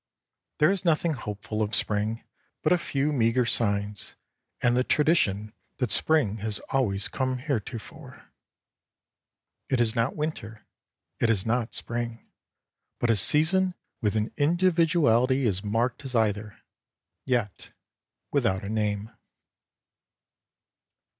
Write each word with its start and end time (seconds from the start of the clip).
There 0.57 0.71
is 0.71 0.83
nothing 0.83 1.13
hopeful 1.13 1.61
of 1.61 1.75
spring 1.75 2.23
but 2.63 2.73
a 2.73 2.77
few 2.79 3.13
meagre 3.13 3.45
signs, 3.45 4.15
and 4.59 4.75
the 4.75 4.83
tradition 4.83 5.53
that 5.77 5.91
spring 5.91 6.37
has 6.37 6.57
always 6.71 7.07
come 7.07 7.37
heretofore. 7.37 8.31
It 9.69 9.79
is 9.79 9.95
not 9.95 10.15
winter, 10.15 10.65
it 11.19 11.29
is 11.29 11.45
not 11.45 11.75
spring, 11.75 12.27
but 12.97 13.11
a 13.11 13.15
season 13.15 13.75
with 14.01 14.15
an 14.15 14.33
individuality 14.37 15.45
as 15.45 15.63
marked 15.63 16.03
as 16.03 16.15
either, 16.15 16.57
yet 17.25 17.71
without 18.31 18.63
a 18.63 18.69
name. 18.69 19.11